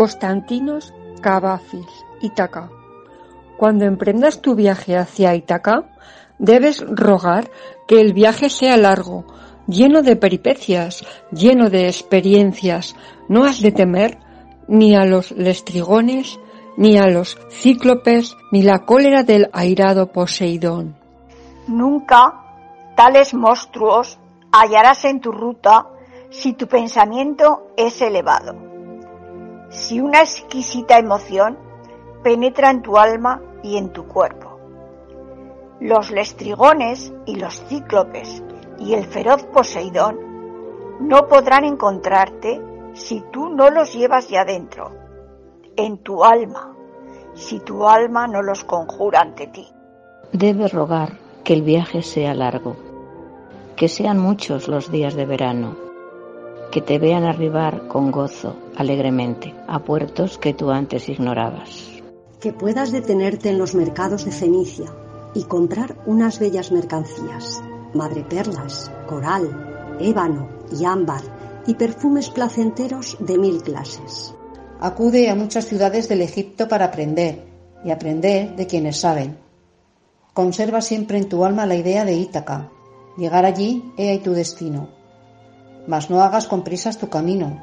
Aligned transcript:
Constantinos 0.00 0.94
Cavafis, 1.20 2.06
Itaca. 2.22 2.70
Cuando 3.58 3.84
emprendas 3.84 4.40
tu 4.40 4.54
viaje 4.54 4.96
hacia 4.96 5.34
Itaca, 5.34 5.90
debes 6.38 6.82
rogar 6.88 7.50
que 7.86 8.00
el 8.00 8.14
viaje 8.14 8.48
sea 8.48 8.78
largo, 8.78 9.26
lleno 9.66 10.00
de 10.00 10.16
peripecias, 10.16 11.04
lleno 11.32 11.68
de 11.68 11.86
experiencias. 11.86 12.96
No 13.28 13.44
has 13.44 13.60
de 13.60 13.72
temer 13.72 14.18
ni 14.68 14.96
a 14.96 15.04
los 15.04 15.32
lestrigones, 15.32 16.40
ni 16.78 16.96
a 16.96 17.06
los 17.06 17.36
cíclopes, 17.50 18.38
ni 18.52 18.62
la 18.62 18.86
cólera 18.86 19.22
del 19.22 19.50
airado 19.52 20.12
Poseidón. 20.12 20.96
Nunca 21.68 22.40
tales 22.96 23.34
monstruos 23.34 24.18
hallarás 24.50 25.04
en 25.04 25.20
tu 25.20 25.30
ruta 25.30 25.88
si 26.30 26.54
tu 26.54 26.66
pensamiento 26.68 27.66
es 27.76 28.00
elevado 28.00 28.69
si 29.70 30.00
una 30.00 30.20
exquisita 30.20 30.98
emoción 30.98 31.56
penetra 32.22 32.70
en 32.70 32.82
tu 32.82 32.98
alma 32.98 33.40
y 33.62 33.76
en 33.76 33.92
tu 33.92 34.06
cuerpo. 34.06 34.58
Los 35.80 36.10
lestrigones 36.10 37.12
y 37.24 37.36
los 37.36 37.64
cíclopes 37.66 38.42
y 38.78 38.94
el 38.94 39.04
feroz 39.04 39.44
Poseidón 39.44 40.18
no 41.00 41.28
podrán 41.28 41.64
encontrarte 41.64 42.60
si 42.92 43.22
tú 43.32 43.48
no 43.48 43.70
los 43.70 43.94
llevas 43.94 44.28
ya 44.28 44.44
dentro, 44.44 44.90
en 45.76 45.98
tu 45.98 46.24
alma, 46.24 46.74
si 47.34 47.60
tu 47.60 47.86
alma 47.86 48.26
no 48.26 48.42
los 48.42 48.64
conjura 48.64 49.20
ante 49.20 49.46
ti. 49.46 49.66
Debes 50.32 50.72
rogar 50.72 51.18
que 51.44 51.54
el 51.54 51.62
viaje 51.62 52.02
sea 52.02 52.34
largo, 52.34 52.76
que 53.76 53.88
sean 53.88 54.18
muchos 54.18 54.68
los 54.68 54.90
días 54.90 55.14
de 55.14 55.24
verano, 55.24 55.76
que 56.70 56.80
te 56.80 56.98
vean 56.98 57.24
arribar 57.24 57.88
con 57.88 58.12
gozo, 58.12 58.56
alegremente, 58.76 59.54
a 59.66 59.80
puertos 59.80 60.38
que 60.38 60.54
tú 60.54 60.70
antes 60.70 61.08
ignorabas. 61.08 61.88
Que 62.40 62.52
puedas 62.52 62.92
detenerte 62.92 63.50
en 63.50 63.58
los 63.58 63.74
mercados 63.74 64.24
de 64.24 64.30
Fenicia 64.30 64.86
y 65.34 65.44
comprar 65.44 65.96
unas 66.06 66.38
bellas 66.38 66.70
mercancías, 66.70 67.62
madreperlas, 67.92 68.90
coral, 69.08 69.96
ébano 70.00 70.48
y 70.72 70.84
ámbar 70.84 71.22
y 71.66 71.74
perfumes 71.74 72.30
placenteros 72.30 73.16
de 73.20 73.36
mil 73.36 73.62
clases. 73.62 74.34
Acude 74.80 75.28
a 75.28 75.34
muchas 75.34 75.66
ciudades 75.66 76.08
del 76.08 76.22
Egipto 76.22 76.68
para 76.68 76.86
aprender 76.86 77.44
y 77.84 77.90
aprender 77.90 78.56
de 78.56 78.66
quienes 78.66 78.98
saben. 78.98 79.38
Conserva 80.32 80.80
siempre 80.80 81.18
en 81.18 81.28
tu 81.28 81.44
alma 81.44 81.66
la 81.66 81.74
idea 81.74 82.04
de 82.04 82.14
Ítaca. 82.14 82.70
Llegar 83.18 83.44
allí, 83.44 83.92
he 83.98 84.10
ahí 84.10 84.18
tu 84.20 84.32
destino 84.32 84.99
mas 85.90 86.08
no 86.08 86.22
hagas 86.22 86.46
con 86.46 86.62
prisas 86.62 86.98
tu 86.98 87.08
camino. 87.08 87.60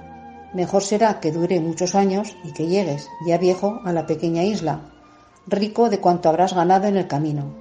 Mejor 0.54 0.84
será 0.84 1.22
que 1.22 1.32
dure 1.32 1.62
muchos 1.62 1.96
años 1.96 2.36
y 2.44 2.52
que 2.52 2.68
llegues, 2.68 3.08
ya 3.26 3.38
viejo, 3.38 3.80
a 3.86 3.94
la 3.94 4.06
pequeña 4.06 4.44
isla, 4.44 4.82
rico 5.48 5.90
de 5.90 6.02
cuanto 6.02 6.28
habrás 6.28 6.54
ganado 6.54 6.88
en 6.88 6.98
el 6.98 7.08
camino. 7.08 7.56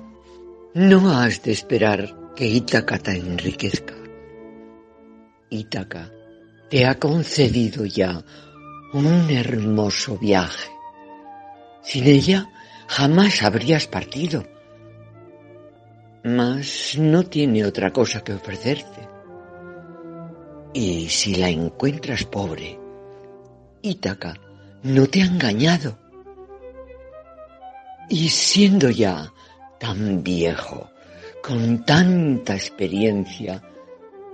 No 0.74 1.16
has 1.16 1.40
de 1.44 1.52
esperar 1.52 2.32
que 2.34 2.48
Ítaca 2.48 2.98
te 2.98 3.12
enriquezca. 3.12 3.94
Ítaca 5.50 6.10
te 6.68 6.84
ha 6.84 6.98
concedido 6.98 7.86
ya 7.86 8.24
un 8.92 9.30
hermoso 9.30 10.18
viaje. 10.18 10.68
Sin 11.84 12.08
ella 12.08 12.50
jamás 12.88 13.44
habrías 13.44 13.86
partido. 13.86 14.44
Mas 16.24 16.98
no 16.98 17.22
tiene 17.22 17.64
otra 17.64 17.92
cosa 17.92 18.24
que 18.24 18.32
ofrecerte. 18.32 19.15
Y 20.78 21.08
si 21.08 21.36
la 21.36 21.48
encuentras 21.48 22.24
pobre, 22.24 22.78
Ítaca 23.80 24.34
no 24.82 25.06
te 25.06 25.22
ha 25.22 25.24
engañado. 25.24 25.98
Y 28.10 28.28
siendo 28.28 28.90
ya 28.90 29.32
tan 29.80 30.22
viejo, 30.22 30.90
con 31.42 31.82
tanta 31.86 32.54
experiencia, 32.54 33.62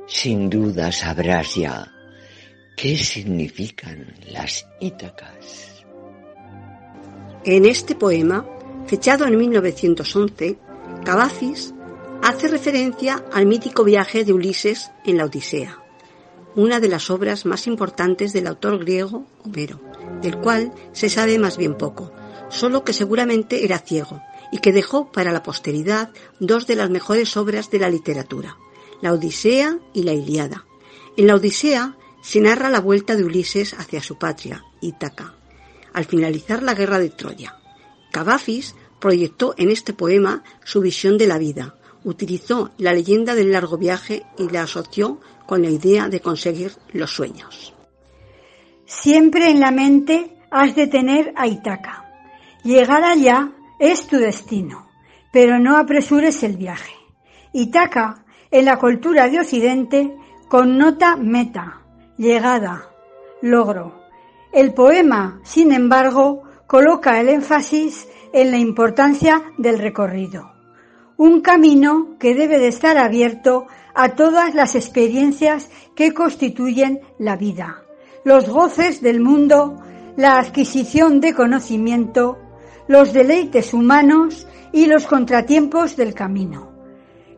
sin 0.08 0.50
duda 0.50 0.90
sabrás 0.90 1.54
ya 1.54 1.88
qué 2.76 2.96
significan 2.96 4.12
las 4.32 4.66
Ítacas. 4.80 5.84
En 7.44 7.66
este 7.66 7.94
poema, 7.94 8.44
fechado 8.88 9.26
en 9.26 9.38
1911, 9.38 10.58
Cavafis 11.04 11.72
hace 12.20 12.48
referencia 12.48 13.24
al 13.32 13.46
mítico 13.46 13.84
viaje 13.84 14.24
de 14.24 14.32
Ulises 14.32 14.90
en 15.04 15.18
la 15.18 15.26
Odisea 15.26 15.81
una 16.54 16.80
de 16.80 16.88
las 16.88 17.10
obras 17.10 17.46
más 17.46 17.66
importantes 17.66 18.32
del 18.32 18.46
autor 18.46 18.78
griego 18.78 19.26
Homero, 19.44 19.80
del 20.20 20.38
cual 20.38 20.72
se 20.92 21.08
sabe 21.08 21.38
más 21.38 21.56
bien 21.56 21.76
poco, 21.76 22.12
solo 22.50 22.84
que 22.84 22.92
seguramente 22.92 23.64
era 23.64 23.78
ciego 23.78 24.20
y 24.50 24.58
que 24.58 24.72
dejó 24.72 25.10
para 25.10 25.32
la 25.32 25.42
posteridad 25.42 26.10
dos 26.38 26.66
de 26.66 26.76
las 26.76 26.90
mejores 26.90 27.36
obras 27.36 27.70
de 27.70 27.78
la 27.78 27.88
literatura, 27.88 28.56
la 29.00 29.12
Odisea 29.12 29.78
y 29.94 30.02
la 30.02 30.12
Iliada. 30.12 30.66
En 31.16 31.26
la 31.26 31.36
Odisea 31.36 31.96
se 32.22 32.40
narra 32.40 32.70
la 32.70 32.80
vuelta 32.80 33.16
de 33.16 33.24
Ulises 33.24 33.74
hacia 33.74 34.02
su 34.02 34.18
patria, 34.18 34.64
Ítaca, 34.80 35.34
al 35.92 36.04
finalizar 36.04 36.62
la 36.62 36.74
guerra 36.74 36.98
de 36.98 37.10
Troya. 37.10 37.56
Cavafis 38.12 38.74
proyectó 39.00 39.54
en 39.56 39.70
este 39.70 39.92
poema 39.94 40.44
su 40.64 40.80
visión 40.80 41.18
de 41.18 41.26
la 41.26 41.38
vida, 41.38 41.76
utilizó 42.04 42.70
la 42.78 42.92
leyenda 42.92 43.34
del 43.34 43.52
largo 43.52 43.76
viaje 43.76 44.24
y 44.38 44.48
la 44.48 44.62
asoció 44.62 45.20
con 45.46 45.62
la 45.62 45.70
idea 45.70 46.08
de 46.08 46.20
conseguir 46.20 46.72
los 46.92 47.10
sueños. 47.10 47.74
Siempre 48.84 49.50
en 49.50 49.60
la 49.60 49.70
mente 49.70 50.36
has 50.50 50.74
de 50.74 50.86
tener 50.86 51.32
a 51.36 51.46
Itaca. 51.46 52.04
Llegar 52.62 53.04
allá 53.04 53.52
es 53.78 54.06
tu 54.06 54.18
destino, 54.18 54.88
pero 55.32 55.58
no 55.58 55.76
apresures 55.76 56.42
el 56.42 56.56
viaje. 56.56 56.92
Itaca, 57.52 58.24
en 58.50 58.66
la 58.66 58.78
cultura 58.78 59.28
de 59.28 59.40
Occidente, 59.40 60.16
connota 60.48 61.16
meta, 61.16 61.82
llegada, 62.18 62.90
logro. 63.40 64.02
El 64.52 64.74
poema, 64.74 65.40
sin 65.42 65.72
embargo, 65.72 66.42
coloca 66.66 67.18
el 67.20 67.28
énfasis 67.28 68.06
en 68.32 68.50
la 68.50 68.58
importancia 68.58 69.42
del 69.58 69.78
recorrido. 69.78 70.52
Un 71.22 71.40
camino 71.40 72.16
que 72.18 72.34
debe 72.34 72.58
de 72.58 72.66
estar 72.66 72.98
abierto 72.98 73.68
a 73.94 74.16
todas 74.16 74.56
las 74.56 74.74
experiencias 74.74 75.70
que 75.94 76.12
constituyen 76.12 77.00
la 77.16 77.36
vida, 77.36 77.84
los 78.24 78.48
goces 78.48 79.00
del 79.02 79.20
mundo, 79.20 79.80
la 80.16 80.40
adquisición 80.40 81.20
de 81.20 81.32
conocimiento, 81.32 82.38
los 82.88 83.12
deleites 83.12 83.72
humanos 83.72 84.48
y 84.72 84.86
los 84.86 85.06
contratiempos 85.06 85.94
del 85.94 86.12
camino, 86.12 86.72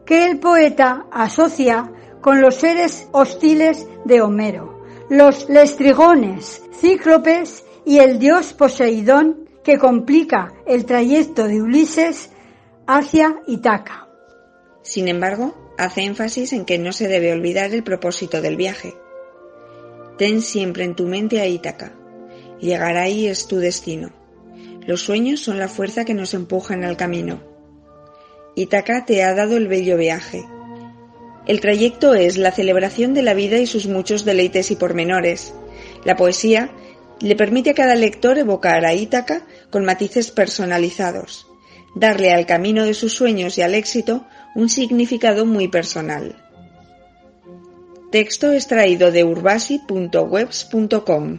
que 0.07 0.25
el 0.25 0.39
poeta 0.39 1.05
asocia 1.13 1.93
con 2.23 2.41
los 2.41 2.55
seres 2.55 3.07
hostiles 3.13 3.87
de 4.07 4.23
Homero, 4.23 4.83
los 5.11 5.47
lestrigones, 5.51 6.63
cíclopes 6.73 7.67
y 7.85 7.99
el 7.99 8.19
dios 8.19 8.55
Poseidón 8.55 9.47
que 9.63 9.77
complica 9.77 10.55
el 10.65 10.87
trayecto 10.87 11.47
de 11.47 11.61
Ulises 11.61 12.31
hacia 12.87 13.41
Itaca. 13.47 14.09
Sin 14.83 15.09
embargo, 15.09 15.75
hace 15.79 16.03
énfasis 16.03 16.53
en 16.53 16.65
que 16.67 16.79
no 16.79 16.93
se 16.93 17.09
debe 17.09 17.33
olvidar 17.33 17.73
el 17.73 17.83
propósito 17.83 18.43
del 18.43 18.57
viaje. 18.57 18.95
Ten 20.19 20.43
siempre 20.43 20.85
en 20.85 20.95
tu 20.95 21.07
mente 21.07 21.41
a 21.41 21.47
Ítaca. 21.47 21.95
Llegar 22.61 22.97
ahí 22.97 23.27
es 23.27 23.47
tu 23.47 23.57
destino. 23.57 24.13
Los 24.87 25.01
sueños 25.01 25.41
son 25.41 25.59
la 25.59 25.69
fuerza 25.69 26.05
que 26.05 26.15
nos 26.15 26.35
empujan 26.35 26.85
al 26.85 26.97
camino. 26.97 27.43
Ítaca 28.55 29.07
te 29.07 29.23
ha 29.23 29.35
dado 29.35 29.57
el 29.57 29.67
bello 29.67 29.97
viaje. 29.97 30.45
El 31.47 31.61
trayecto 31.61 32.15
es 32.15 32.37
la 32.37 32.53
celebración 32.53 33.15
de 33.15 33.23
la 33.23 33.35
vida 33.35 33.59
y 33.59 33.67
sus 33.67 33.87
muchos 33.87 34.25
deleites 34.25 34.71
y 34.71 34.77
pormenores. 34.77 35.55
La 36.05 36.17
poesía 36.17 36.71
le 37.21 37.35
permite 37.35 37.71
a 37.71 37.75
cada 37.75 37.95
lector 37.95 38.39
evocar 38.39 38.85
a 38.85 38.95
Ítaca 38.95 39.47
con 39.71 39.85
matices 39.85 40.31
personalizados. 40.31 41.47
Darle 41.95 42.33
al 42.33 42.47
camino 42.47 42.85
de 42.85 42.95
sus 42.95 43.13
sueños 43.15 43.59
y 43.59 43.63
al 43.63 43.75
éxito 43.75 44.25
un 44.55 44.69
significado 44.69 45.45
muy 45.47 45.69
personal. 45.69 46.37
Texto 48.11 48.53
extraído 48.53 49.11
de 49.11 49.25
urbasi.webs.com 49.25 51.39